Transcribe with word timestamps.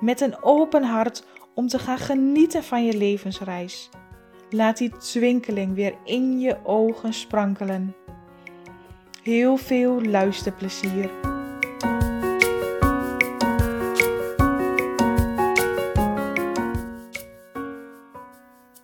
met 0.00 0.20
een 0.20 0.42
open 0.42 0.82
hart 0.82 1.24
om 1.54 1.68
te 1.68 1.78
gaan 1.78 1.98
genieten 1.98 2.64
van 2.64 2.84
je 2.84 2.96
levensreis. 2.96 3.90
Laat 4.50 4.76
die 4.76 4.96
twinkeling 4.96 5.74
weer 5.74 5.94
in 6.04 6.40
je 6.40 6.56
ogen 6.64 7.12
sprankelen. 7.12 7.94
Heel 9.22 9.56
veel 9.56 10.02
luisterplezier. 10.02 11.10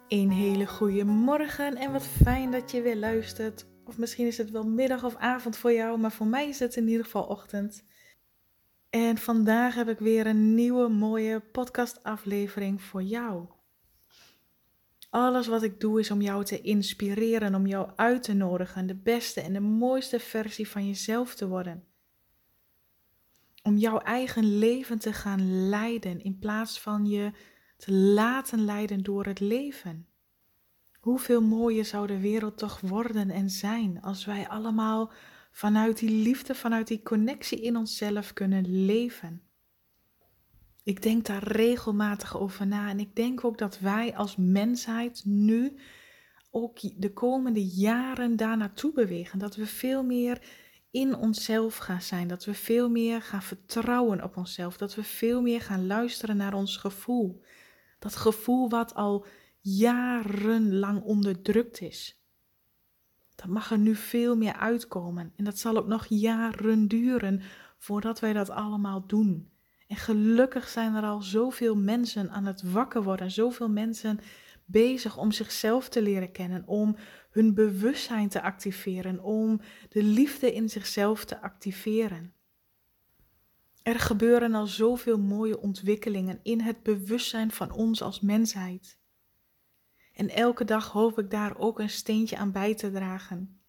Een 0.08 0.30
hele 0.30 0.66
goede 0.66 1.04
morgen 1.04 1.76
en 1.76 1.92
wat 1.92 2.06
fijn 2.22 2.50
dat 2.50 2.70
je 2.70 2.82
weer 2.82 2.96
luistert. 2.96 3.66
Of 3.84 3.98
misschien 3.98 4.26
is 4.26 4.38
het 4.38 4.50
wel 4.50 4.64
middag 4.64 5.04
of 5.04 5.16
avond 5.16 5.56
voor 5.56 5.72
jou, 5.72 5.98
maar 5.98 6.12
voor 6.12 6.26
mij 6.26 6.48
is 6.48 6.58
het 6.58 6.76
in 6.76 6.88
ieder 6.88 7.04
geval 7.04 7.24
ochtend. 7.24 7.84
En 8.92 9.18
vandaag 9.18 9.74
heb 9.74 9.88
ik 9.88 9.98
weer 9.98 10.26
een 10.26 10.54
nieuwe 10.54 10.88
mooie 10.88 11.40
podcastaflevering 11.40 12.82
voor 12.82 13.02
jou. 13.02 13.46
Alles 15.10 15.46
wat 15.46 15.62
ik 15.62 15.80
doe 15.80 16.00
is 16.00 16.10
om 16.10 16.20
jou 16.20 16.44
te 16.44 16.60
inspireren, 16.60 17.54
om 17.54 17.66
jou 17.66 17.90
uit 17.96 18.22
te 18.22 18.32
nodigen 18.32 18.86
de 18.86 18.94
beste 18.94 19.40
en 19.40 19.52
de 19.52 19.60
mooiste 19.60 20.18
versie 20.18 20.68
van 20.68 20.86
jezelf 20.86 21.34
te 21.34 21.48
worden. 21.48 21.84
Om 23.62 23.76
jouw 23.76 23.98
eigen 23.98 24.58
leven 24.58 24.98
te 24.98 25.12
gaan 25.12 25.68
leiden 25.68 26.22
in 26.22 26.38
plaats 26.38 26.80
van 26.80 27.06
je 27.06 27.32
te 27.76 27.92
laten 27.92 28.64
leiden 28.64 29.02
door 29.02 29.24
het 29.24 29.40
leven. 29.40 30.06
Hoeveel 31.00 31.42
mooier 31.42 31.84
zou 31.84 32.06
de 32.06 32.20
wereld 32.20 32.58
toch 32.58 32.80
worden 32.80 33.30
en 33.30 33.50
zijn 33.50 34.02
als 34.02 34.24
wij 34.24 34.48
allemaal 34.48 35.12
vanuit 35.52 35.98
die 35.98 36.10
liefde, 36.10 36.54
vanuit 36.54 36.86
die 36.86 37.02
connectie 37.02 37.60
in 37.60 37.76
onszelf 37.76 38.32
kunnen 38.32 38.84
leven. 38.84 39.42
Ik 40.84 41.02
denk 41.02 41.26
daar 41.26 41.44
regelmatig 41.44 42.38
over 42.38 42.66
na 42.66 42.88
en 42.88 43.00
ik 43.00 43.16
denk 43.16 43.44
ook 43.44 43.58
dat 43.58 43.78
wij 43.78 44.16
als 44.16 44.36
mensheid 44.36 45.22
nu 45.24 45.78
ook 46.50 47.00
de 47.00 47.12
komende 47.12 47.66
jaren 47.66 48.36
daar 48.36 48.56
naartoe 48.56 48.92
bewegen. 48.92 49.38
Dat 49.38 49.56
we 49.56 49.66
veel 49.66 50.04
meer 50.04 50.40
in 50.90 51.16
onszelf 51.16 51.76
gaan 51.76 52.02
zijn, 52.02 52.28
dat 52.28 52.44
we 52.44 52.54
veel 52.54 52.90
meer 52.90 53.22
gaan 53.22 53.42
vertrouwen 53.42 54.22
op 54.22 54.36
onszelf, 54.36 54.76
dat 54.76 54.94
we 54.94 55.04
veel 55.04 55.42
meer 55.42 55.60
gaan 55.60 55.86
luisteren 55.86 56.36
naar 56.36 56.54
ons 56.54 56.76
gevoel. 56.76 57.42
Dat 57.98 58.16
gevoel 58.16 58.68
wat 58.68 58.94
al 58.94 59.26
jarenlang 59.60 61.02
onderdrukt 61.02 61.80
is. 61.80 62.21
Dat 63.42 63.50
mag 63.50 63.70
er 63.70 63.78
nu 63.78 63.94
veel 63.94 64.36
meer 64.36 64.56
uitkomen. 64.56 65.32
En 65.36 65.44
dat 65.44 65.58
zal 65.58 65.76
ook 65.76 65.86
nog 65.86 66.06
jaren 66.08 66.88
duren 66.88 67.42
voordat 67.78 68.20
wij 68.20 68.32
dat 68.32 68.50
allemaal 68.50 69.06
doen. 69.06 69.50
En 69.86 69.96
gelukkig 69.96 70.68
zijn 70.68 70.94
er 70.94 71.02
al 71.02 71.22
zoveel 71.22 71.76
mensen 71.76 72.30
aan 72.30 72.46
het 72.46 72.62
wakker 72.62 73.02
worden, 73.02 73.30
zoveel 73.30 73.68
mensen 73.68 74.18
bezig 74.64 75.18
om 75.18 75.32
zichzelf 75.32 75.88
te 75.88 76.02
leren 76.02 76.32
kennen, 76.32 76.66
om 76.66 76.96
hun 77.30 77.54
bewustzijn 77.54 78.28
te 78.28 78.42
activeren, 78.42 79.20
om 79.22 79.60
de 79.88 80.02
liefde 80.02 80.52
in 80.52 80.68
zichzelf 80.68 81.24
te 81.24 81.40
activeren. 81.40 82.34
Er 83.82 84.00
gebeuren 84.00 84.54
al 84.54 84.66
zoveel 84.66 85.18
mooie 85.18 85.60
ontwikkelingen 85.60 86.40
in 86.42 86.60
het 86.60 86.82
bewustzijn 86.82 87.50
van 87.50 87.72
ons 87.72 88.02
als 88.02 88.20
mensheid. 88.20 89.00
En 90.12 90.28
elke 90.28 90.64
dag 90.64 90.90
hoop 90.90 91.18
ik 91.18 91.30
daar 91.30 91.58
ook 91.58 91.78
een 91.78 91.90
steentje 91.90 92.36
aan 92.36 92.52
bij 92.52 92.74
te 92.74 92.90
dragen. 92.90 93.60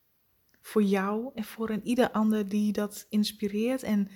Voor 0.61 0.83
jou 0.83 1.31
en 1.35 1.43
voor 1.43 1.69
een 1.69 1.85
ieder 1.87 2.11
ander 2.11 2.49
die 2.49 2.71
dat 2.71 3.05
inspireert 3.09 3.83
en 3.83 4.09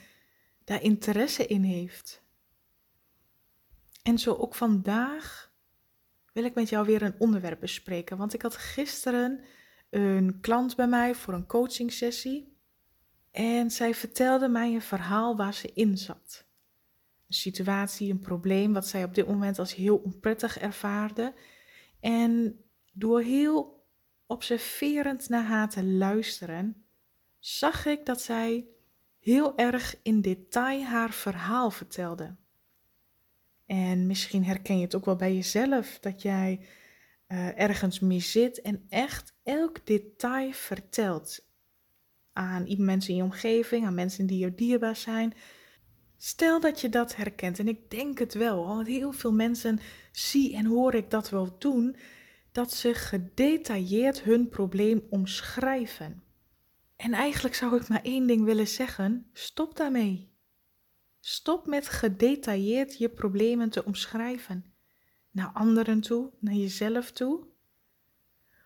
daar 0.64 0.82
interesse 0.82 1.46
in 1.46 1.64
heeft. 1.64 2.26
En 4.04 4.20
zo 4.20 4.34
ook 4.34 4.56
vandaag 4.56 5.52
wil 6.34 6.44
ik 6.44 6.56
met 6.56 6.70
jou 6.70 6.86
weer 6.86 7.02
een 7.02 7.16
onderwerp 7.18 7.60
bespreken. 7.60 8.18
Want 8.18 8.34
ik 8.34 8.42
had 8.42 8.56
gisteren 8.56 9.44
een 9.90 10.40
klant 10.42 10.76
bij 10.76 10.88
mij 10.88 11.16
voor 11.16 11.34
een 11.34 11.46
coaching 11.46 11.94
sessie. 11.94 12.58
En 13.32 13.72
zij 13.72 13.94
vertelde 13.94 14.48
mij 14.48 14.74
een 14.74 14.82
verhaal 14.82 15.36
waar 15.36 15.54
ze 15.54 15.72
in 15.74 15.98
zat. 15.98 16.46
Een 17.28 17.34
situatie, 17.34 18.12
een 18.12 18.20
probleem 18.20 18.74
wat 18.74 18.88
zij 18.88 19.04
op 19.04 19.14
dit 19.14 19.28
moment 19.28 19.59
als 19.59 19.76
heel 19.76 19.98
onprettig 19.98 20.58
ervaarde. 20.59 21.34
En 22.00 22.62
door 22.94 23.22
heel 23.22 23.85
observerend 24.25 25.30
naar 25.30 25.44
haar 25.44 25.69
te 25.69 25.84
luisteren, 25.84 26.85
zag 27.40 27.85
ik 27.85 28.06
dat 28.06 28.22
zij 28.22 28.66
heel 29.19 29.58
erg 29.58 29.96
in 30.03 30.22
detail 30.22 30.84
haar 30.84 31.12
verhaal 31.12 31.72
vertelde. 31.72 32.35
En 33.66 34.08
misschien 34.08 34.46
herken 34.46 34.78
je 34.78 34.84
het 34.84 34.96
ook 34.96 35.06
wel 35.06 35.16
bij 35.16 35.34
jezelf 35.34 36.00
dat 36.00 36.22
jij 36.22 36.59
uh, 37.28 37.59
ergens 37.59 38.00
mee 38.00 38.19
zit 38.19 38.62
en 38.62 38.85
echt 38.90 39.34
elk 39.44 39.85
detail 39.85 40.52
vertelt 40.52 41.46
aan 42.34 42.66
mensen 42.78 43.09
in 43.09 43.16
je 43.16 43.24
omgeving, 43.24 43.85
aan 43.85 43.94
mensen 43.94 44.25
die 44.25 44.38
je 44.38 44.56
dierbaar 44.56 44.96
zijn. 44.96 45.34
Stel 46.17 46.59
dat 46.59 46.81
je 46.81 46.89
dat 46.89 47.16
herkent, 47.16 47.59
en 47.59 47.67
ik 47.67 47.89
denk 47.89 48.19
het 48.19 48.33
wel, 48.33 48.66
want 48.66 48.88
heel 48.88 49.11
veel 49.11 49.33
mensen 49.33 49.79
zie 50.11 50.55
en 50.55 50.66
hoor 50.66 50.94
ik 50.94 51.09
dat 51.09 51.29
wel 51.29 51.55
doen, 51.57 51.95
dat 52.51 52.73
ze 52.73 52.94
gedetailleerd 52.94 54.22
hun 54.22 54.50
probleem 54.50 55.03
omschrijven. 55.09 56.23
En 56.95 57.13
eigenlijk 57.13 57.55
zou 57.55 57.75
ik 57.75 57.88
maar 57.88 58.03
één 58.03 58.28
ding 58.28 58.44
willen 58.44 58.67
zeggen: 58.67 59.29
stop 59.33 59.78
daarmee. 59.78 60.29
Stop 61.19 61.67
met 61.67 61.89
gedetailleerd 61.89 62.97
je 62.97 63.09
problemen 63.09 63.69
te 63.69 63.85
omschrijven. 63.85 64.73
Naar 65.31 65.51
anderen 65.53 66.01
toe, 66.01 66.31
naar 66.39 66.53
jezelf 66.53 67.11
toe. 67.11 67.45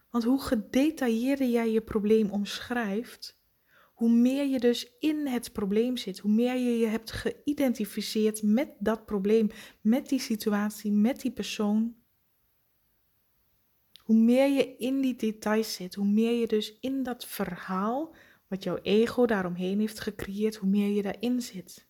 Want 0.09 0.23
hoe 0.23 0.41
gedetailleerder 0.41 1.47
jij 1.47 1.72
je 1.72 1.81
probleem 1.81 2.29
omschrijft, 2.29 3.41
hoe 4.01 4.09
meer 4.09 4.45
je 4.45 4.59
dus 4.59 4.91
in 5.00 5.28
het 5.28 5.51
probleem 5.51 5.97
zit, 5.97 6.19
hoe 6.19 6.31
meer 6.31 6.56
je 6.56 6.78
je 6.78 6.85
hebt 6.85 7.12
geïdentificeerd 7.12 8.44
met 8.44 8.69
dat 8.79 9.06
probleem, 9.06 9.50
met 9.81 10.09
die 10.09 10.19
situatie, 10.19 10.91
met 10.91 11.22
die 11.22 11.31
persoon. 11.31 11.95
Hoe 14.03 14.16
meer 14.16 14.47
je 14.47 14.75
in 14.78 15.01
die 15.01 15.16
details 15.16 15.73
zit, 15.73 15.95
hoe 15.95 16.07
meer 16.07 16.39
je 16.39 16.47
dus 16.47 16.78
in 16.79 17.03
dat 17.03 17.25
verhaal, 17.25 18.16
wat 18.47 18.63
jouw 18.63 18.78
ego 18.78 19.25
daaromheen 19.25 19.79
heeft 19.79 20.00
gecreëerd, 20.00 20.56
hoe 20.56 20.69
meer 20.69 20.89
je 20.89 21.01
daarin 21.01 21.41
zit. 21.41 21.88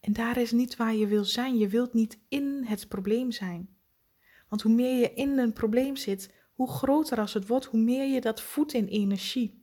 En 0.00 0.12
daar 0.12 0.36
is 0.36 0.52
niet 0.52 0.76
waar 0.76 0.94
je 0.94 1.06
wil 1.06 1.24
zijn. 1.24 1.58
Je 1.58 1.68
wilt 1.68 1.92
niet 1.92 2.18
in 2.28 2.64
het 2.64 2.88
probleem 2.88 3.30
zijn. 3.30 3.76
Want 4.48 4.62
hoe 4.62 4.72
meer 4.72 4.98
je 4.98 5.14
in 5.14 5.38
een 5.38 5.52
probleem 5.52 5.96
zit, 5.96 6.34
hoe 6.54 6.68
groter 6.68 7.18
als 7.18 7.34
het 7.34 7.46
wordt, 7.46 7.64
hoe 7.64 7.80
meer 7.80 8.06
je 8.06 8.20
dat 8.20 8.42
voedt 8.42 8.72
in 8.72 8.86
energie 8.86 9.62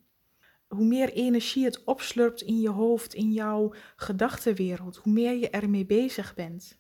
hoe 0.76 0.86
meer 0.86 1.12
energie 1.12 1.66
het 1.66 1.84
opslurpt 1.84 2.42
in 2.42 2.60
je 2.60 2.70
hoofd, 2.70 3.14
in 3.14 3.32
jouw 3.32 3.74
gedachtenwereld, 3.96 4.98
hoe 4.98 5.14
meer 5.14 5.34
je 5.34 5.50
ermee 5.50 5.86
bezig 5.86 6.34
bent. 6.34 6.80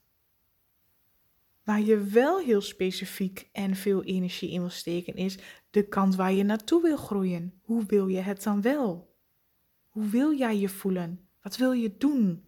Waar 1.64 1.82
je 1.82 2.04
wel 2.04 2.40
heel 2.40 2.62
specifiek 2.62 3.50
en 3.52 3.76
veel 3.76 4.04
energie 4.04 4.52
in 4.52 4.60
wil 4.60 4.70
steken 4.70 5.16
is 5.16 5.38
de 5.70 5.88
kant 5.88 6.16
waar 6.16 6.34
je 6.34 6.44
naartoe 6.44 6.82
wil 6.82 6.98
groeien. 6.98 7.60
Hoe 7.62 7.86
wil 7.86 8.08
je 8.08 8.20
het 8.20 8.44
dan 8.44 8.62
wel? 8.62 9.16
Hoe 9.88 10.06
wil 10.06 10.34
jij 10.34 10.58
je 10.58 10.70
voelen? 10.70 11.30
Wat 11.42 11.58
wil 11.58 11.72
je 11.72 11.98
doen? 11.98 12.48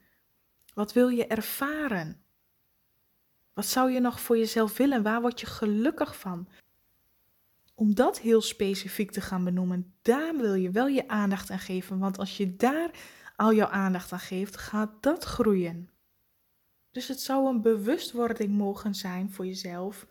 Wat 0.74 0.94
wil 0.94 1.07
je 1.07 1.28
ervaren? 1.28 2.24
Wat 3.54 3.66
zou 3.66 3.92
je 3.92 4.00
nog 4.00 4.19
voor 4.19 4.38
jezelf 4.38 4.78
willen? 4.78 5.04
Waar 5.04 5.22
word 5.22 5.40
je 5.40 5.45
gelukkig 5.45 6.19
van? 6.19 6.48
Om 7.73 7.95
dat 7.95 8.19
heel 8.19 8.41
specifiek 8.41 9.11
te 9.11 9.21
gaan 9.21 9.43
benoemen, 9.43 9.95
daar 10.01 10.37
wil 10.37 10.53
je 10.53 10.71
wel 10.71 10.87
je 10.87 11.07
aandacht 11.07 11.49
aan 11.49 11.59
geven. 11.59 11.99
Want 11.99 12.17
als 12.17 12.37
je 12.37 12.55
daar 12.55 12.91
al 13.35 13.53
jouw 13.53 13.67
aandacht 13.67 14.11
aan 14.11 14.19
geeft, 14.19 14.57
gaat 14.57 15.03
dat 15.03 15.23
groeien. 15.23 15.89
Dus 16.91 17.07
het 17.07 17.21
zou 17.21 17.47
een 17.47 17.61
bewustwording 17.61 18.51
mogen 18.57 18.95
zijn 18.95 19.31
voor 19.31 19.45
jezelf 19.45 20.07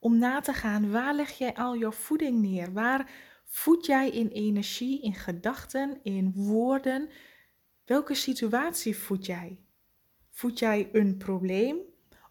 om 0.00 0.18
na 0.18 0.40
te 0.40 0.52
gaan 0.52 0.90
waar 0.90 1.14
leg 1.14 1.30
jij 1.30 1.54
al 1.54 1.76
jouw 1.76 1.90
voeding 1.90 2.40
neer? 2.40 2.72
Waar 2.72 3.10
voed 3.44 3.86
jij 3.86 4.10
in 4.10 4.28
energie, 4.28 5.02
in 5.02 5.14
gedachten, 5.14 6.00
in 6.02 6.32
woorden? 6.34 7.08
Welke 7.84 8.14
situatie 8.14 8.96
voed 8.96 9.26
jij? 9.26 9.58
Voed 10.30 10.58
jij 10.58 10.88
een 10.92 11.16
probleem 11.16 11.76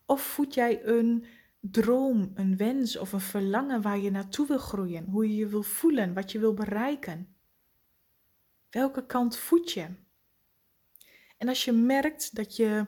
of 0.06 0.21
voed 0.21 0.53
jij 0.53 0.85
een 0.85 1.25
droom, 1.72 2.31
een 2.36 2.58
wens 2.58 2.98
of 2.98 3.14
een 3.14 3.19
verlangen 3.19 3.81
waar 3.81 4.00
je 4.00 4.12
naartoe 4.12 4.48
wil 4.48 4.58
groeien, 4.58 5.06
hoe 5.06 5.30
je 5.30 5.36
je 5.36 5.48
wil 5.48 5.64
voelen, 5.64 6.14
wat 6.14 6.31
je 6.31 6.40
wil 6.40 6.54
bereiken? 6.54 7.36
Welke 8.69 9.06
kant 9.06 9.38
voed 9.38 9.72
je? 9.72 9.88
En 11.38 11.48
als 11.48 11.66
je 11.66 11.72
merkt 11.72 12.36
dat 12.36 12.56
je, 12.56 12.86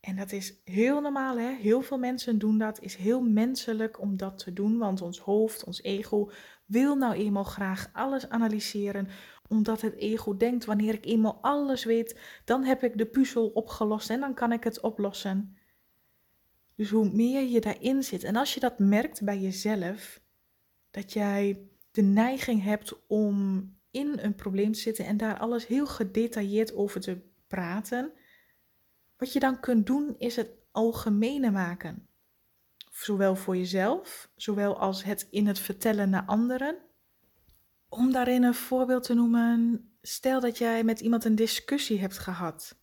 en 0.00 0.16
dat 0.16 0.32
is 0.32 0.60
heel 0.64 1.00
normaal, 1.00 1.38
hè? 1.38 1.54
heel 1.54 1.82
veel 1.82 1.98
mensen 1.98 2.38
doen 2.38 2.58
dat, 2.58 2.80
is 2.80 2.94
heel 2.94 3.20
menselijk 3.20 4.00
om 4.00 4.16
dat 4.16 4.38
te 4.38 4.52
doen, 4.52 4.78
want 4.78 5.00
ons 5.00 5.18
hoofd, 5.18 5.64
ons 5.64 5.82
ego 5.82 6.30
wil 6.66 6.96
nou 6.96 7.14
eenmaal 7.14 7.44
graag 7.44 7.90
alles 7.92 8.28
analyseren, 8.28 9.08
omdat 9.48 9.80
het 9.80 9.94
ego 9.94 10.36
denkt, 10.36 10.64
wanneer 10.64 10.94
ik 10.94 11.04
eenmaal 11.04 11.38
alles 11.40 11.84
weet, 11.84 12.20
dan 12.44 12.64
heb 12.64 12.82
ik 12.82 12.98
de 12.98 13.06
puzzel 13.06 13.48
opgelost 13.48 14.10
en 14.10 14.20
dan 14.20 14.34
kan 14.34 14.52
ik 14.52 14.64
het 14.64 14.80
oplossen. 14.80 15.56
Dus 16.80 16.90
hoe 16.90 17.10
meer 17.12 17.42
je 17.42 17.60
daarin 17.60 18.02
zit, 18.02 18.24
en 18.24 18.36
als 18.36 18.54
je 18.54 18.60
dat 18.60 18.78
merkt 18.78 19.22
bij 19.22 19.38
jezelf, 19.38 20.20
dat 20.90 21.12
jij 21.12 21.68
de 21.90 22.02
neiging 22.02 22.62
hebt 22.62 23.06
om 23.06 23.64
in 23.90 24.18
een 24.18 24.34
probleem 24.34 24.72
te 24.72 24.78
zitten 24.78 25.06
en 25.06 25.16
daar 25.16 25.38
alles 25.38 25.66
heel 25.66 25.86
gedetailleerd 25.86 26.74
over 26.74 27.00
te 27.00 27.20
praten, 27.46 28.12
wat 29.16 29.32
je 29.32 29.38
dan 29.40 29.60
kunt 29.60 29.86
doen 29.86 30.14
is 30.18 30.36
het 30.36 30.50
algemene 30.70 31.50
maken. 31.50 32.08
Zowel 32.92 33.36
voor 33.36 33.56
jezelf, 33.56 34.30
zowel 34.36 34.78
als 34.78 35.04
het 35.04 35.26
in 35.30 35.46
het 35.46 35.58
vertellen 35.58 36.10
naar 36.10 36.24
anderen. 36.24 36.78
Om 37.88 38.12
daarin 38.12 38.42
een 38.42 38.54
voorbeeld 38.54 39.02
te 39.02 39.14
noemen, 39.14 39.84
stel 40.02 40.40
dat 40.40 40.58
jij 40.58 40.84
met 40.84 41.00
iemand 41.00 41.24
een 41.24 41.34
discussie 41.34 42.00
hebt 42.00 42.18
gehad. 42.18 42.79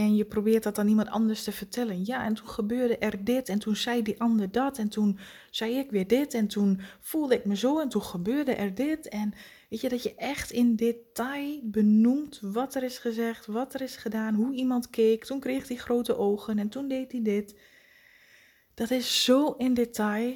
En 0.00 0.16
je 0.16 0.24
probeert 0.24 0.62
dat 0.62 0.78
aan 0.78 0.88
iemand 0.88 1.08
anders 1.08 1.42
te 1.44 1.52
vertellen. 1.52 2.04
Ja, 2.04 2.24
en 2.24 2.34
toen 2.34 2.48
gebeurde 2.48 2.98
er 2.98 3.24
dit. 3.24 3.48
En 3.48 3.58
toen 3.58 3.76
zei 3.76 4.02
die 4.02 4.20
ander 4.20 4.50
dat. 4.52 4.78
En 4.78 4.88
toen 4.88 5.18
zei 5.50 5.78
ik 5.78 5.90
weer 5.90 6.06
dit. 6.06 6.34
En 6.34 6.46
toen 6.46 6.80
voelde 7.00 7.34
ik 7.34 7.44
me 7.44 7.56
zo. 7.56 7.80
En 7.80 7.88
toen 7.88 8.02
gebeurde 8.02 8.54
er 8.54 8.74
dit. 8.74 9.08
En 9.08 9.32
weet 9.68 9.80
je, 9.80 9.88
dat 9.88 10.02
je 10.02 10.14
echt 10.14 10.50
in 10.50 10.76
detail 10.76 11.60
benoemt 11.62 12.40
wat 12.42 12.74
er 12.74 12.82
is 12.82 12.98
gezegd, 12.98 13.46
wat 13.46 13.74
er 13.74 13.80
is 13.80 13.96
gedaan, 13.96 14.34
hoe 14.34 14.54
iemand 14.54 14.90
keek. 14.90 15.24
Toen 15.24 15.40
kreeg 15.40 15.68
hij 15.68 15.76
grote 15.76 16.16
ogen 16.16 16.58
en 16.58 16.68
toen 16.68 16.88
deed 16.88 17.12
hij 17.12 17.22
dit. 17.22 17.54
Dat 18.74 18.90
is 18.90 19.24
zo 19.24 19.52
in 19.52 19.74
detail. 19.74 20.34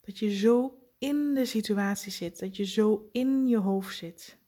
Dat 0.00 0.18
je 0.18 0.36
zo 0.36 0.78
in 0.98 1.34
de 1.34 1.44
situatie 1.44 2.12
zit. 2.12 2.38
Dat 2.38 2.56
je 2.56 2.64
zo 2.64 3.08
in 3.12 3.46
je 3.46 3.58
hoofd 3.58 3.96
zit. 3.96 4.38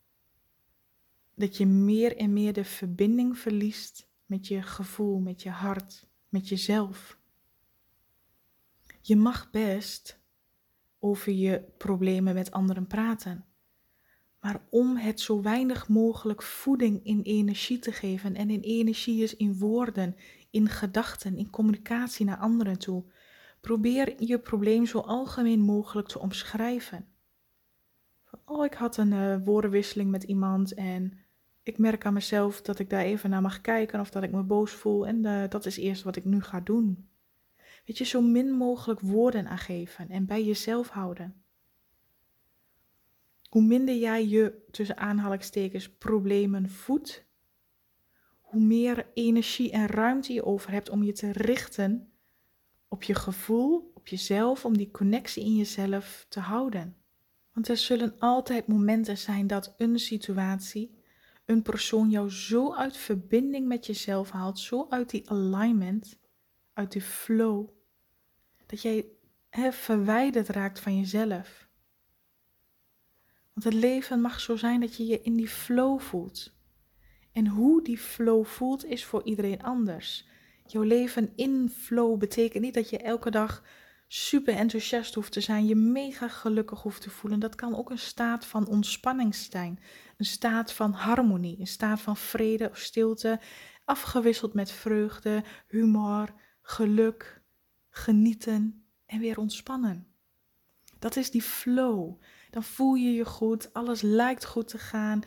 Dat 1.34 1.56
je 1.56 1.66
meer 1.66 2.16
en 2.16 2.32
meer 2.32 2.52
de 2.52 2.64
verbinding 2.64 3.38
verliest 3.38 4.05
met 4.26 4.46
je 4.46 4.62
gevoel, 4.62 5.18
met 5.18 5.42
je 5.42 5.50
hart, 5.50 6.08
met 6.28 6.48
jezelf. 6.48 7.18
Je 9.00 9.16
mag 9.16 9.50
best 9.50 10.20
over 10.98 11.32
je 11.32 11.64
problemen 11.78 12.34
met 12.34 12.50
anderen 12.50 12.86
praten. 12.86 13.44
Maar 14.40 14.60
om 14.70 14.96
het 14.96 15.20
zo 15.20 15.42
weinig 15.42 15.88
mogelijk 15.88 16.42
voeding 16.42 17.04
in 17.04 17.20
energie 17.20 17.78
te 17.78 17.92
geven, 17.92 18.34
en 18.34 18.50
in 18.50 18.60
energie 18.60 19.22
is 19.22 19.36
in 19.36 19.58
woorden, 19.58 20.16
in 20.50 20.68
gedachten, 20.68 21.38
in 21.38 21.50
communicatie 21.50 22.26
naar 22.26 22.36
anderen 22.36 22.78
toe, 22.78 23.04
probeer 23.60 24.22
je 24.22 24.38
probleem 24.38 24.86
zo 24.86 24.98
algemeen 24.98 25.60
mogelijk 25.60 26.08
te 26.08 26.18
omschrijven. 26.18 27.08
Oh, 28.44 28.64
ik 28.64 28.74
had 28.74 28.96
een 28.96 29.12
uh, 29.12 29.36
woordenwisseling 29.44 30.10
met 30.10 30.22
iemand 30.22 30.74
en 30.74 31.18
ik 31.66 31.78
merk 31.78 32.04
aan 32.04 32.12
mezelf 32.12 32.62
dat 32.62 32.78
ik 32.78 32.90
daar 32.90 33.02
even 33.02 33.30
naar 33.30 33.42
mag 33.42 33.60
kijken 33.60 34.00
of 34.00 34.10
dat 34.10 34.22
ik 34.22 34.32
me 34.32 34.42
boos 34.42 34.72
voel. 34.72 35.06
En 35.06 35.24
uh, 35.24 35.48
dat 35.48 35.66
is 35.66 35.76
eerst 35.76 36.02
wat 36.02 36.16
ik 36.16 36.24
nu 36.24 36.42
ga 36.42 36.60
doen. 36.60 37.08
Weet 37.84 37.98
je, 37.98 38.04
zo 38.04 38.20
min 38.20 38.50
mogelijk 38.50 39.00
woorden 39.00 39.46
aangeven 39.46 40.08
en 40.08 40.26
bij 40.26 40.44
jezelf 40.44 40.88
houden. 40.88 41.42
Hoe 43.48 43.62
minder 43.62 43.94
jij 43.94 44.26
je 44.26 44.64
tussen 44.70 44.96
aanhalingstekens 44.96 45.90
problemen 45.90 46.70
voedt, 46.70 47.24
hoe 48.40 48.62
meer 48.62 49.06
energie 49.14 49.70
en 49.70 49.86
ruimte 49.86 50.32
je 50.32 50.44
over 50.44 50.70
hebt 50.70 50.90
om 50.90 51.02
je 51.02 51.12
te 51.12 51.32
richten 51.32 52.12
op 52.88 53.02
je 53.02 53.14
gevoel, 53.14 53.92
op 53.94 54.08
jezelf, 54.08 54.64
om 54.64 54.76
die 54.76 54.90
connectie 54.90 55.44
in 55.44 55.56
jezelf 55.56 56.26
te 56.28 56.40
houden. 56.40 56.96
Want 57.52 57.68
er 57.68 57.76
zullen 57.76 58.14
altijd 58.18 58.66
momenten 58.66 59.18
zijn 59.18 59.46
dat 59.46 59.74
een 59.76 59.98
situatie 59.98 60.95
een 61.46 61.62
persoon 61.62 62.10
jou 62.10 62.30
zo 62.30 62.74
uit 62.74 62.96
verbinding 62.96 63.66
met 63.66 63.86
jezelf 63.86 64.30
haalt, 64.30 64.58
zo 64.58 64.86
uit 64.88 65.10
die 65.10 65.30
alignment, 65.30 66.18
uit 66.72 66.92
die 66.92 67.02
flow, 67.02 67.68
dat 68.66 68.82
jij 68.82 69.06
he, 69.48 69.72
verwijderd 69.72 70.48
raakt 70.48 70.80
van 70.80 70.96
jezelf. 70.98 71.68
Want 73.52 73.74
het 73.74 73.74
leven 73.74 74.20
mag 74.20 74.40
zo 74.40 74.56
zijn 74.56 74.80
dat 74.80 74.96
je 74.96 75.06
je 75.06 75.20
in 75.20 75.36
die 75.36 75.48
flow 75.48 76.00
voelt. 76.00 76.54
En 77.32 77.46
hoe 77.46 77.82
die 77.82 77.98
flow 77.98 78.44
voelt 78.44 78.84
is 78.84 79.04
voor 79.04 79.24
iedereen 79.24 79.62
anders. 79.62 80.26
Jouw 80.66 80.82
leven 80.82 81.32
in 81.36 81.70
flow 81.70 82.18
betekent 82.18 82.62
niet 82.62 82.74
dat 82.74 82.90
je 82.90 82.98
elke 82.98 83.30
dag 83.30 83.62
super 84.08 84.54
enthousiast 84.54 85.14
hoeft 85.14 85.32
te 85.32 85.40
zijn, 85.40 85.66
je 85.66 85.74
mega 85.74 86.28
gelukkig 86.28 86.82
hoeft 86.82 87.02
te 87.02 87.10
voelen. 87.10 87.40
Dat 87.40 87.54
kan 87.54 87.76
ook 87.76 87.90
een 87.90 87.98
staat 87.98 88.46
van 88.46 88.66
ontspanning 88.66 89.34
zijn, 89.34 89.78
een 90.16 90.24
staat 90.24 90.72
van 90.72 90.92
harmonie, 90.92 91.60
een 91.60 91.66
staat 91.66 92.00
van 92.00 92.16
vrede 92.16 92.70
of 92.70 92.78
stilte, 92.78 93.40
afgewisseld 93.84 94.54
met 94.54 94.70
vreugde, 94.70 95.44
humor, 95.66 96.34
geluk, 96.62 97.42
genieten 97.88 98.86
en 99.06 99.20
weer 99.20 99.38
ontspannen. 99.38 100.06
Dat 100.98 101.16
is 101.16 101.30
die 101.30 101.42
flow. 101.42 102.20
Dan 102.50 102.62
voel 102.62 102.94
je 102.94 103.12
je 103.12 103.24
goed, 103.24 103.72
alles 103.72 104.00
lijkt 104.00 104.44
goed 104.44 104.68
te 104.68 104.78
gaan. 104.78 105.20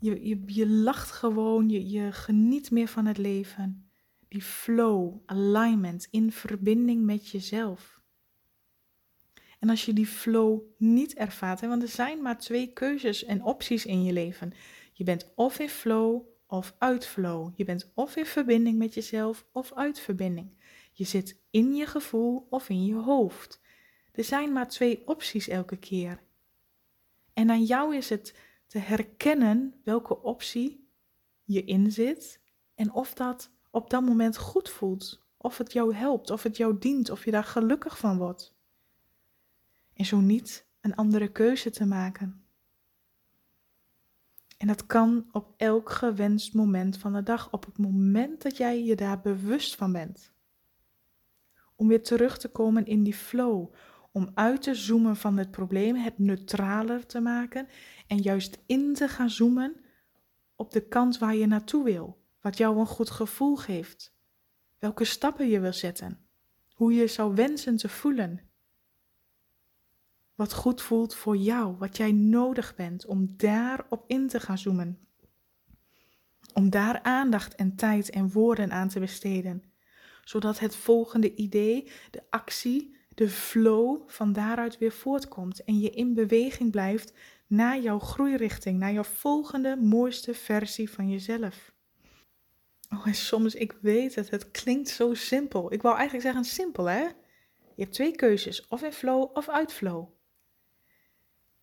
Je, 0.00 0.26
je, 0.28 0.42
je 0.46 0.68
lacht 0.68 1.10
gewoon, 1.10 1.68
je, 1.68 1.88
je 1.88 2.12
geniet 2.12 2.70
meer 2.70 2.88
van 2.88 3.06
het 3.06 3.18
leven. 3.18 3.90
Die 4.28 4.42
flow, 4.42 5.16
alignment, 5.26 6.08
in 6.10 6.32
verbinding 6.32 7.04
met 7.04 7.28
jezelf. 7.28 7.97
En 9.58 9.68
als 9.68 9.84
je 9.84 9.92
die 9.92 10.06
flow 10.06 10.60
niet 10.76 11.14
ervaart, 11.14 11.60
want 11.60 11.82
er 11.82 11.88
zijn 11.88 12.22
maar 12.22 12.38
twee 12.38 12.72
keuzes 12.72 13.24
en 13.24 13.42
opties 13.42 13.86
in 13.86 14.04
je 14.04 14.12
leven. 14.12 14.52
Je 14.92 15.04
bent 15.04 15.32
of 15.34 15.58
in 15.58 15.68
flow 15.68 16.26
of 16.46 16.74
uit 16.78 17.06
flow. 17.06 17.52
Je 17.56 17.64
bent 17.64 17.90
of 17.94 18.16
in 18.16 18.26
verbinding 18.26 18.78
met 18.78 18.94
jezelf 18.94 19.46
of 19.52 19.72
uit 19.72 20.00
verbinding. 20.00 20.50
Je 20.92 21.04
zit 21.04 21.40
in 21.50 21.74
je 21.74 21.86
gevoel 21.86 22.46
of 22.50 22.68
in 22.68 22.86
je 22.86 22.94
hoofd. 22.94 23.60
Er 24.12 24.24
zijn 24.24 24.52
maar 24.52 24.68
twee 24.68 25.02
opties 25.06 25.48
elke 25.48 25.76
keer. 25.76 26.22
En 27.32 27.50
aan 27.50 27.64
jou 27.64 27.96
is 27.96 28.08
het 28.08 28.34
te 28.66 28.78
herkennen 28.78 29.74
welke 29.84 30.22
optie 30.22 30.88
je 31.44 31.64
inzit 31.64 32.40
en 32.74 32.92
of 32.92 33.14
dat 33.14 33.50
op 33.70 33.90
dat 33.90 34.02
moment 34.02 34.36
goed 34.36 34.68
voelt, 34.68 35.22
of 35.36 35.58
het 35.58 35.72
jou 35.72 35.94
helpt, 35.94 36.30
of 36.30 36.42
het 36.42 36.56
jou 36.56 36.78
dient, 36.78 37.10
of 37.10 37.24
je 37.24 37.30
daar 37.30 37.44
gelukkig 37.44 37.98
van 37.98 38.18
wordt 38.18 38.56
en 39.98 40.04
zo 40.04 40.20
niet 40.20 40.66
een 40.80 40.94
andere 40.94 41.28
keuze 41.28 41.70
te 41.70 41.86
maken. 41.86 42.44
En 44.56 44.66
dat 44.66 44.86
kan 44.86 45.28
op 45.32 45.54
elk 45.56 45.90
gewenst 45.90 46.54
moment 46.54 46.98
van 46.98 47.12
de 47.12 47.22
dag, 47.22 47.52
op 47.52 47.64
het 47.64 47.78
moment 47.78 48.42
dat 48.42 48.56
jij 48.56 48.84
je 48.84 48.96
daar 48.96 49.20
bewust 49.20 49.74
van 49.74 49.92
bent. 49.92 50.32
Om 51.76 51.88
weer 51.88 52.02
terug 52.02 52.38
te 52.38 52.48
komen 52.48 52.86
in 52.86 53.02
die 53.02 53.14
flow, 53.14 53.74
om 54.12 54.30
uit 54.34 54.62
te 54.62 54.74
zoomen 54.74 55.16
van 55.16 55.36
het 55.36 55.50
probleem, 55.50 55.94
het 55.94 56.18
neutraler 56.18 57.06
te 57.06 57.20
maken 57.20 57.68
en 58.06 58.18
juist 58.18 58.58
in 58.66 58.94
te 58.94 59.08
gaan 59.08 59.30
zoomen 59.30 59.76
op 60.56 60.72
de 60.72 60.88
kant 60.88 61.18
waar 61.18 61.34
je 61.34 61.46
naartoe 61.46 61.84
wil, 61.84 62.24
wat 62.40 62.56
jou 62.56 62.78
een 62.78 62.86
goed 62.86 63.10
gevoel 63.10 63.56
geeft, 63.56 64.16
welke 64.78 65.04
stappen 65.04 65.48
je 65.48 65.60
wil 65.60 65.72
zetten, 65.72 66.28
hoe 66.72 66.92
je 66.92 67.06
zou 67.06 67.34
wensen 67.34 67.76
te 67.76 67.88
voelen 67.88 68.47
wat 70.38 70.52
goed 70.52 70.82
voelt 70.82 71.14
voor 71.14 71.36
jou, 71.36 71.76
wat 71.78 71.96
jij 71.96 72.12
nodig 72.12 72.74
bent 72.74 73.06
om 73.06 73.34
daarop 73.36 74.04
in 74.06 74.28
te 74.28 74.40
gaan 74.40 74.58
zoomen. 74.58 74.98
Om 76.54 76.70
daar 76.70 77.02
aandacht 77.02 77.54
en 77.54 77.76
tijd 77.76 78.10
en 78.10 78.30
woorden 78.30 78.72
aan 78.72 78.88
te 78.88 79.00
besteden, 79.00 79.62
zodat 80.24 80.58
het 80.58 80.76
volgende 80.76 81.34
idee, 81.34 81.90
de 82.10 82.22
actie, 82.30 82.96
de 83.14 83.28
flow 83.28 84.02
van 84.06 84.32
daaruit 84.32 84.78
weer 84.78 84.92
voortkomt 84.92 85.64
en 85.64 85.78
je 85.78 85.90
in 85.90 86.14
beweging 86.14 86.70
blijft 86.70 87.12
naar 87.46 87.80
jouw 87.80 87.98
groeirichting, 87.98 88.78
naar 88.78 88.92
jouw 88.92 89.04
volgende 89.04 89.76
mooiste 89.76 90.34
versie 90.34 90.90
van 90.90 91.10
jezelf. 91.10 91.72
Oh, 92.90 93.06
en 93.06 93.14
soms, 93.14 93.54
ik 93.54 93.78
weet 93.80 94.14
het, 94.14 94.30
het 94.30 94.50
klinkt 94.50 94.88
zo 94.88 95.14
simpel. 95.14 95.72
Ik 95.72 95.82
wou 95.82 95.96
eigenlijk 95.96 96.26
zeggen 96.26 96.44
simpel, 96.44 96.84
hè? 96.84 97.02
Je 97.74 97.84
hebt 97.84 97.92
twee 97.92 98.16
keuzes, 98.16 98.66
of 98.68 98.82
in 98.82 98.92
flow 98.92 99.36
of 99.36 99.48
uit 99.48 99.72
flow. 99.72 100.16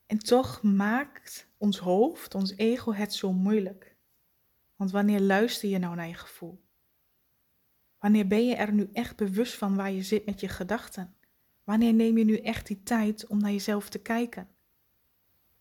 En 0.06 0.18
toch 0.18 0.64
maakt 0.64 1.48
ons 1.58 1.78
hoofd, 1.78 2.36
ons 2.36 2.56
ego 2.56 2.94
het 2.94 3.14
zo 3.14 3.34
moeilijk. 3.34 3.96
Want 4.76 4.92
wanneer 4.92 5.20
luister 5.20 5.70
je 5.70 5.78
nou 5.78 5.96
naar 5.96 6.08
je 6.08 6.14
gevoel? 6.14 6.64
Wanneer 8.00 8.28
ben 8.28 8.48
je 8.48 8.56
er 8.56 8.74
nu 8.74 8.90
echt 8.94 9.16
bewust 9.16 9.54
van 9.54 9.76
waar 9.76 9.92
je 9.92 10.04
zit 10.04 10.26
met 10.26 10.40
je 10.40 10.48
gedachten? 10.48 11.16
Wanneer 11.64 11.94
neem 11.94 12.18
je 12.18 12.24
nu 12.24 12.38
echt 12.38 12.68
die 12.68 12.84
tijd 12.84 13.28
om 13.28 13.38
naar 13.38 13.52
jezelf 13.52 13.90
te 13.90 14.00
kijken? 14.00 14.50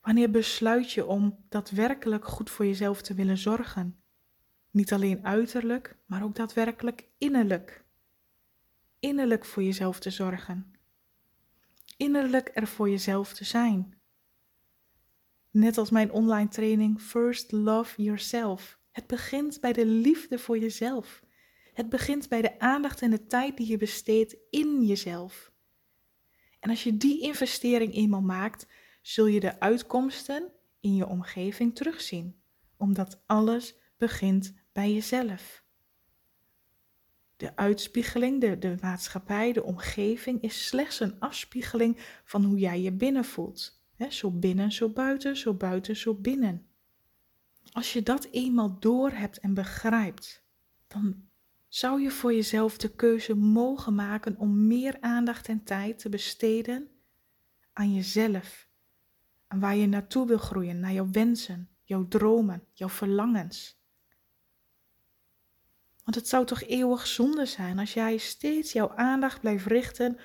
Wanneer 0.01 0.31
besluit 0.31 0.93
je 0.93 1.07
om 1.07 1.45
daadwerkelijk 1.49 2.25
goed 2.25 2.51
voor 2.51 2.67
jezelf 2.67 3.03
te 3.03 3.15
willen 3.15 3.39
zorgen? 3.39 4.03
Niet 4.71 4.93
alleen 4.93 5.25
uiterlijk, 5.25 5.97
maar 6.07 6.23
ook 6.23 6.35
daadwerkelijk 6.35 7.09
innerlijk. 7.19 7.85
Innerlijk 8.99 9.45
voor 9.45 9.63
jezelf 9.63 10.01
te 10.01 10.11
zorgen. 10.11 10.75
Innerlijk 11.97 12.51
er 12.55 12.67
voor 12.67 12.91
jezelf 12.91 13.35
te 13.35 13.45
zijn. 13.45 13.95
Net 15.55 15.79
als 15.79 15.91
mijn 15.91 16.13
online 16.13 16.49
training 16.49 17.01
First 17.01 17.53
Love 17.53 18.03
Yourself. 18.03 18.79
Het 18.91 19.07
begint 19.07 19.61
bij 19.61 19.73
de 19.73 19.87
liefde 19.87 20.39
voor 20.39 20.59
jezelf. 20.59 21.23
Het 21.73 21.89
begint 21.89 22.29
bij 22.29 22.43
de 22.43 22.59
aandacht 22.59 23.03
en 23.03 23.11
de 23.11 23.27
tijd 23.27 23.57
die 23.57 23.67
je 23.67 23.77
besteedt 23.77 24.37
in 24.51 24.85
jezelf. 24.85 25.53
En 26.61 26.71
als 26.71 26.83
je 26.83 26.97
die 26.97 27.21
investering 27.21 27.95
eenmaal 27.95 28.21
maakt, 28.21 28.67
zul 29.03 29.27
je 29.27 29.41
de 29.41 29.61
uitkomsten 29.61 30.53
in 30.81 30.95
je 30.95 31.07
omgeving 31.07 31.75
terugzien, 31.75 32.41
omdat 32.77 33.23
alles 33.27 33.75
begint 33.97 34.55
bij 34.73 34.93
jezelf. 34.93 35.65
De 37.37 37.57
uitspiegeling, 37.57 38.41
de, 38.41 38.59
de 38.59 38.77
maatschappij, 38.81 39.53
de 39.53 39.63
omgeving 39.63 40.43
is 40.43 40.67
slechts 40.67 41.01
een 41.01 41.21
afspiegeling 41.21 41.99
van 42.25 42.45
hoe 42.45 42.59
jij 42.59 42.81
je 42.81 42.93
binnen 42.93 43.25
voelt. 43.25 43.84
Zo 44.09 44.31
binnen, 44.31 44.73
zo 44.73 44.89
buiten, 44.89 45.37
zo 45.37 45.55
buiten, 45.55 45.97
zo 45.97 46.15
binnen. 46.15 46.67
Als 47.73 47.93
je 47.93 48.03
dat 48.03 48.29
eenmaal 48.31 48.79
doorhebt 48.79 49.39
en 49.39 49.55
begrijpt, 49.55 50.45
dan 50.87 51.29
zou 51.69 52.03
je 52.03 52.11
voor 52.11 52.35
jezelf 52.35 52.77
de 52.77 52.95
keuze 52.95 53.35
mogen 53.35 53.95
maken 53.95 54.39
om 54.39 54.67
meer 54.67 54.97
aandacht 55.01 55.49
en 55.49 55.65
tijd 55.65 55.99
te 55.99 56.09
besteden 56.09 56.89
aan 57.73 57.95
jezelf. 57.95 58.69
Aan 59.47 59.61
waar 59.61 59.77
je 59.77 59.87
naartoe 59.87 60.27
wil 60.27 60.39
groeien, 60.39 60.81
naar 60.81 60.93
jouw 60.93 61.11
wensen, 61.11 61.69
jouw 61.83 62.09
dromen, 62.09 62.63
jouw 62.73 62.89
verlangens. 62.89 63.83
Want 66.05 66.17
het 66.17 66.29
zou 66.29 66.47
toch 66.47 66.63
eeuwig 66.63 67.07
zonde 67.07 67.47
zijn 67.47 67.79
als 67.79 67.95
jij 67.95 68.17
steeds 68.17 68.73
jouw 68.73 68.91
aandacht 68.91 69.41
blijft 69.41 69.67
richten 69.67 70.19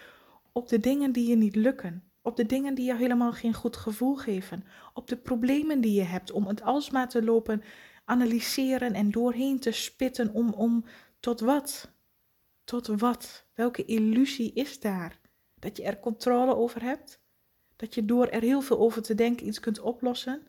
op 0.52 0.68
de 0.68 0.80
dingen 0.80 1.12
die 1.12 1.30
je 1.30 1.36
niet 1.36 1.56
lukken, 1.56 2.09
op 2.30 2.36
de 2.36 2.46
dingen 2.46 2.76
die 2.76 2.86
je 2.86 2.96
helemaal 2.96 3.32
geen 3.32 3.54
goed 3.54 3.78
gevoel 3.78 4.16
geven, 4.16 4.64
op 4.94 5.08
de 5.08 5.18
problemen 5.18 5.82
die 5.82 5.94
je 5.94 6.04
hebt, 6.04 6.32
om 6.32 6.48
het 6.48 6.62
alsmaar 6.62 7.10
te 7.10 7.24
lopen 7.24 7.64
analyseren 8.06 8.94
en 8.94 9.12
doorheen 9.12 9.60
te 9.60 9.72
spitten 9.72 10.34
om, 10.34 10.50
om 10.50 10.86
tot 11.20 11.40
wat? 11.40 11.92
Tot 12.64 12.88
wat? 12.88 13.46
Welke 13.54 13.86
illusie 13.86 14.54
is 14.54 14.80
daar? 14.80 15.20
Dat 15.60 15.78
je 15.78 15.84
er 15.84 16.00
controle 16.00 16.56
over 16.56 16.82
hebt? 16.82 17.22
Dat 17.76 17.96
je 17.96 18.06
door 18.06 18.28
er 18.28 18.42
heel 18.42 18.62
veel 18.62 18.80
over 18.80 19.02
te 19.02 19.16
denken 19.16 19.48
iets 19.48 19.60
kunt 19.60 19.80
oplossen? 19.80 20.48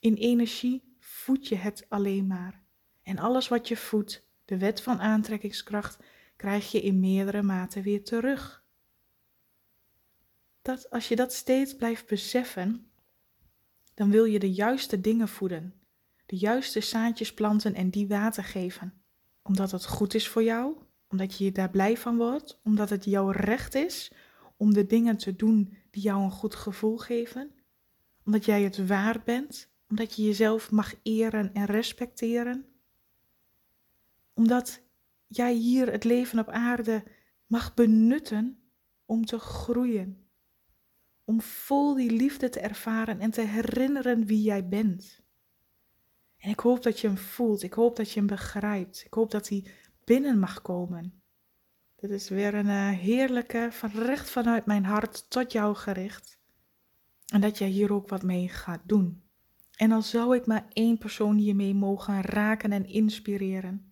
In 0.00 0.14
energie 0.14 0.96
voed 0.98 1.48
je 1.48 1.56
het 1.56 1.86
alleen 1.88 2.26
maar. 2.26 2.62
En 3.02 3.18
alles 3.18 3.48
wat 3.48 3.68
je 3.68 3.76
voedt, 3.76 4.26
de 4.44 4.58
wet 4.58 4.82
van 4.82 5.00
aantrekkingskracht, 5.00 5.98
krijg 6.36 6.70
je 6.70 6.80
in 6.80 7.00
meerdere 7.00 7.42
maten 7.42 7.82
weer 7.82 8.04
terug. 8.04 8.63
Dat 10.64 10.90
als 10.90 11.08
je 11.08 11.16
dat 11.16 11.32
steeds 11.32 11.76
blijft 11.76 12.06
beseffen, 12.06 12.86
dan 13.94 14.10
wil 14.10 14.24
je 14.24 14.38
de 14.38 14.52
juiste 14.52 15.00
dingen 15.00 15.28
voeden, 15.28 15.74
de 16.26 16.36
juiste 16.36 16.80
zaadjes 16.80 17.34
planten 17.34 17.74
en 17.74 17.90
die 17.90 18.08
water 18.08 18.44
geven. 18.44 18.92
Omdat 19.42 19.70
het 19.70 19.86
goed 19.86 20.14
is 20.14 20.28
voor 20.28 20.42
jou, 20.42 20.76
omdat 21.08 21.38
je 21.38 21.44
je 21.44 21.52
daar 21.52 21.70
blij 21.70 21.96
van 21.96 22.16
wordt, 22.16 22.60
omdat 22.62 22.90
het 22.90 23.04
jouw 23.04 23.30
recht 23.30 23.74
is 23.74 24.12
om 24.56 24.72
de 24.72 24.86
dingen 24.86 25.16
te 25.16 25.36
doen 25.36 25.76
die 25.90 26.02
jou 26.02 26.22
een 26.22 26.30
goed 26.30 26.54
gevoel 26.54 26.96
geven, 26.96 27.50
omdat 28.24 28.44
jij 28.44 28.62
het 28.62 28.86
waard 28.86 29.24
bent, 29.24 29.68
omdat 29.88 30.16
je 30.16 30.22
jezelf 30.22 30.70
mag 30.70 30.94
eren 31.02 31.54
en 31.54 31.64
respecteren, 31.64 32.66
omdat 34.34 34.80
jij 35.26 35.54
hier 35.54 35.92
het 35.92 36.04
leven 36.04 36.38
op 36.38 36.48
aarde 36.48 37.04
mag 37.46 37.74
benutten 37.74 38.58
om 39.04 39.24
te 39.24 39.38
groeien, 39.38 40.23
om 41.24 41.40
vol 41.40 41.94
die 41.94 42.10
liefde 42.10 42.48
te 42.48 42.60
ervaren 42.60 43.20
en 43.20 43.30
te 43.30 43.40
herinneren 43.40 44.26
wie 44.26 44.42
jij 44.42 44.68
bent. 44.68 45.22
En 46.36 46.50
ik 46.50 46.60
hoop 46.60 46.82
dat 46.82 47.00
je 47.00 47.06
hem 47.06 47.16
voelt. 47.16 47.62
Ik 47.62 47.72
hoop 47.72 47.96
dat 47.96 48.10
je 48.10 48.18
hem 48.18 48.28
begrijpt. 48.28 49.02
Ik 49.06 49.14
hoop 49.14 49.30
dat 49.30 49.48
hij 49.48 49.66
binnen 50.04 50.38
mag 50.38 50.62
komen. 50.62 51.22
Dit 51.96 52.10
is 52.10 52.28
weer 52.28 52.54
een 52.54 52.66
uh, 52.66 52.90
heerlijke, 52.90 53.68
van 53.70 53.90
recht 53.90 54.30
vanuit 54.30 54.66
mijn 54.66 54.84
hart 54.84 55.30
tot 55.30 55.52
jou 55.52 55.74
gericht. 55.74 56.38
En 57.26 57.40
dat 57.40 57.58
jij 57.58 57.68
hier 57.68 57.92
ook 57.92 58.08
wat 58.08 58.22
mee 58.22 58.48
gaat 58.48 58.82
doen. 58.84 59.22
En 59.76 59.92
al 59.92 60.02
zou 60.02 60.36
ik 60.36 60.46
maar 60.46 60.66
één 60.72 60.98
persoon 60.98 61.36
hiermee 61.36 61.74
mogen 61.74 62.22
raken 62.22 62.72
en 62.72 62.86
inspireren, 62.86 63.88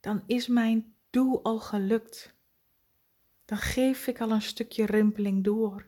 dan 0.00 0.22
is 0.26 0.46
mijn 0.46 0.94
doel 1.10 1.42
al 1.42 1.58
gelukt. 1.58 2.34
Dan 3.44 3.58
geef 3.58 4.06
ik 4.06 4.20
al 4.20 4.30
een 4.30 4.42
stukje 4.42 4.86
rimpeling 4.86 5.44
door. 5.44 5.86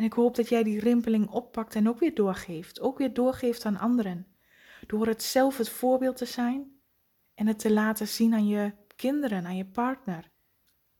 En 0.00 0.06
ik 0.06 0.12
hoop 0.12 0.36
dat 0.36 0.48
jij 0.48 0.62
die 0.62 0.80
rimpeling 0.80 1.28
oppakt 1.28 1.74
en 1.74 1.88
ook 1.88 1.98
weer 1.98 2.14
doorgeeft. 2.14 2.80
Ook 2.80 2.98
weer 2.98 3.12
doorgeeft 3.12 3.64
aan 3.64 3.78
anderen. 3.78 4.26
Door 4.86 5.06
het 5.06 5.22
zelf 5.22 5.56
het 5.56 5.68
voorbeeld 5.68 6.16
te 6.16 6.24
zijn 6.24 6.80
en 7.34 7.46
het 7.46 7.58
te 7.58 7.72
laten 7.72 8.08
zien 8.08 8.34
aan 8.34 8.46
je 8.46 8.72
kinderen, 8.96 9.46
aan 9.46 9.56
je 9.56 9.66
partner. 9.66 10.30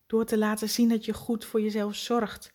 Door 0.07 0.25
te 0.25 0.38
laten 0.38 0.69
zien 0.69 0.88
dat 0.88 1.04
je 1.04 1.14
goed 1.14 1.45
voor 1.45 1.61
jezelf 1.61 1.95
zorgt. 1.95 2.52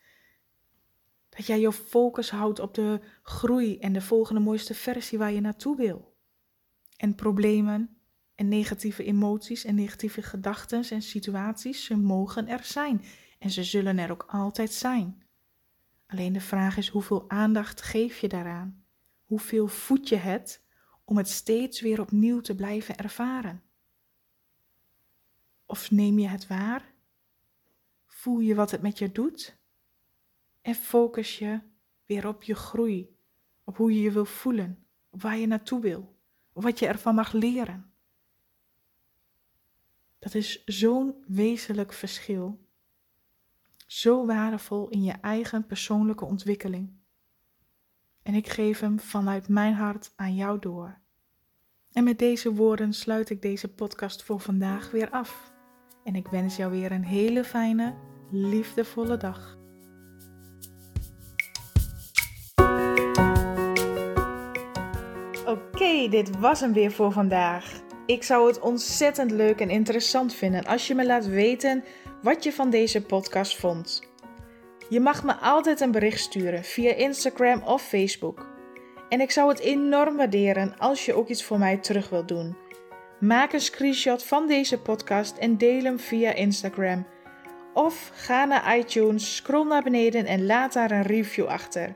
Dat 1.30 1.46
jij 1.46 1.60
je 1.60 1.72
focus 1.72 2.30
houdt 2.30 2.60
op 2.60 2.74
de 2.74 3.00
groei 3.24 3.78
en 3.78 3.94
de 3.94 4.02
volgende 4.02 4.42
mooiste 4.42 4.74
versie 4.74 5.18
waar 5.18 5.32
je 5.32 5.42
naartoe 5.42 5.75
wil. 5.75 6.16
En 6.98 7.16
problemen 7.16 7.98
en 8.36 8.48
negatieve 8.48 9.04
emoties 9.04 9.64
en 9.64 9.75
negatieve 9.75 10.22
gedachten 10.22 10.84
en 10.90 11.02
situaties, 11.02 11.86
ze 11.86 11.98
mogen 11.98 12.48
er 12.48 12.64
zijn. 12.64 13.04
En 13.40 13.52
ze 13.52 13.64
zullen 13.64 13.98
er 13.98 14.12
ook 14.12 14.25
altijd 14.28 14.72
zijn. 14.72 15.24
Alleen 16.08 16.34
de 16.34 16.42
vraag 16.42 16.78
is 16.78 16.88
hoeveel 16.88 17.30
aandacht 17.30 17.82
geef 17.82 18.20
je 18.20 18.28
daaraan? 18.28 18.86
Hoeveel 19.26 19.68
voed 19.68 20.10
je 20.10 20.16
het 20.16 20.64
om 21.04 21.18
het 21.18 21.30
steeds 21.30 21.82
weer 21.82 22.02
opnieuw 22.02 22.42
te 22.42 22.56
blijven 22.56 22.98
ervaren? 22.98 23.64
Of 25.66 25.92
neem 25.92 26.20
je 26.20 26.28
het 26.28 26.48
waar? 26.48 26.94
Voel 28.06 28.40
je 28.40 28.56
wat 28.56 28.72
het 28.72 28.82
met 28.82 29.00
je 29.00 29.12
doet? 29.12 29.58
En 30.62 30.76
focus 30.76 31.40
je 31.40 31.60
weer 32.06 32.28
op 32.28 32.44
je 32.44 32.56
groei, 32.56 33.18
op 33.64 33.78
hoe 33.78 33.94
je 33.94 34.02
je 34.02 34.12
wil 34.12 34.26
voelen, 34.26 34.86
op 35.10 35.22
waar 35.22 35.38
je 35.38 35.48
naartoe 35.48 35.82
wil, 35.82 36.18
op 36.54 36.64
wat 36.64 36.80
je 36.80 36.88
ervan 36.88 37.16
mag 37.16 37.32
leren. 37.32 37.94
Dat 40.20 40.34
is 40.34 40.64
zo'n 40.66 41.24
wezenlijk 41.28 41.94
verschil. 41.94 42.65
Zo 43.86 44.25
waardevol 44.25 44.89
in 44.89 45.04
je 45.04 45.13
eigen 45.22 45.65
persoonlijke 45.65 46.25
ontwikkeling 46.25 47.04
en 48.25 48.34
ik 48.34 48.50
geef 48.50 48.80
hem 48.80 49.00
vanuit 49.00 49.48
mijn 49.48 49.74
hart 49.74 50.13
aan 50.15 50.36
jou 50.36 50.60
door. 50.60 50.98
En 51.92 52.04
met 52.04 52.20
deze 52.20 52.54
woorden 52.54 52.94
sluit 52.94 53.30
ik 53.30 53.42
deze 53.42 53.68
podcast 53.68 54.24
voor 54.24 54.39
vandaag 54.39 54.92
weer 54.92 55.10
af. 55.10 55.54
En 56.04 56.15
ik 56.15 56.27
wens 56.27 56.56
jou 56.56 56.72
weer 56.72 56.92
een 56.92 57.04
hele 57.04 57.44
fijne, 57.44 57.96
liefdevolle 58.32 59.18
dag. 59.18 59.58
Oké, 65.46 66.08
dit 66.10 66.39
was 66.39 66.60
hem 66.60 66.74
weer 66.74 66.92
voor 66.92 67.12
vandaag. 67.12 67.82
Ik 68.06 68.24
zou 68.24 68.48
het 68.48 68.60
ontzettend 68.60 69.32
leuk 69.32 69.60
en 69.60 69.70
interessant 69.70 70.34
vinden 70.34 70.65
als 70.65 70.88
je 70.88 70.96
me 70.96 71.06
laat 71.06 71.25
weten 71.25 71.84
wat 72.25 72.44
je 72.44 72.53
van 72.53 72.70
deze 72.70 73.01
podcast 73.01 73.58
vond. 73.58 74.01
Je 74.89 75.00
mag 75.00 75.24
me 75.24 75.34
altijd 75.34 75.82
een 75.82 75.91
bericht 75.91 76.20
sturen 76.20 76.63
via 76.63 76.94
Instagram 76.94 77.62
of 77.63 77.82
Facebook. 77.82 78.48
En 79.10 79.22
ik 79.22 79.32
zou 79.32 79.50
het 79.50 79.60
enorm 79.60 80.17
waarderen 80.17 80.77
als 80.77 81.05
je 81.05 81.13
ook 81.13 81.27
iets 81.27 81.44
voor 81.44 81.60
mij 81.60 81.77
terug 81.77 82.10
wilt 82.10 82.27
doen. 82.27 82.58
Maak 83.20 83.53
een 83.53 83.62
screenshot 83.62 84.24
van 84.24 84.48
deze 84.48 84.79
podcast 84.79 85.38
en 85.38 85.58
deel 85.58 85.84
hem 85.84 86.00
via 86.00 86.34
Instagram. 86.34 87.08
Of 87.74 88.12
ga 88.13 88.46
naar 88.46 88.77
iTunes, 88.77 89.36
scroll 89.36 89.67
naar 89.67 89.84
beneden 89.84 90.25
en 90.25 90.46
laat 90.46 90.74
daar 90.74 90.91
een 90.91 91.01
review 91.01 91.46
achter. 91.46 91.96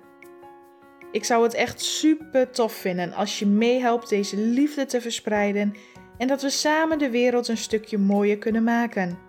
Ik 1.11 1.25
zou 1.25 1.43
het 1.43 1.53
echt 1.53 1.81
super 1.81 2.49
tof 2.51 2.73
vinden 2.73 3.13
als 3.13 3.39
je 3.39 3.45
meehelpt 3.45 4.09
deze 4.09 4.37
liefde 4.37 4.85
te 4.85 5.01
verspreiden 5.01 5.73
en 6.17 6.27
dat 6.27 6.41
we 6.41 6.49
samen 6.49 6.97
de 6.97 7.09
wereld 7.09 7.47
een 7.47 7.57
stukje 7.57 7.97
mooier 7.97 8.37
kunnen 8.37 8.63
maken. 8.63 9.28